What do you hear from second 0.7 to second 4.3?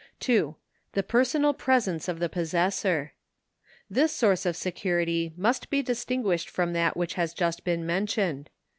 The personal presence of the possessor. This